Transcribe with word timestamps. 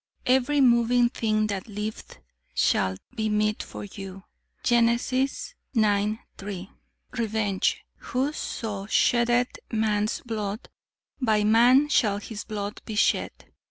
'Every 0.25 0.61
moving 0.61 1.09
thing 1.09 1.45
that 1.45 1.67
liveth 1.67 2.17
shall 2.55 2.97
be 3.13 3.29
meat 3.29 3.61
for 3.61 3.83
you.' 3.83 4.23
Gen. 4.63 4.89
ix, 4.89 5.53
3. 5.75 6.69
"Revenge. 7.11 7.85
'Whoso 7.97 8.87
sheddeth 8.87 9.59
man's 9.71 10.21
blood, 10.25 10.69
by 11.21 11.43
man 11.43 11.87
shall 11.87 12.17
his 12.17 12.43
blood 12.45 12.81
be 12.83 12.95
shed.' 12.95 13.45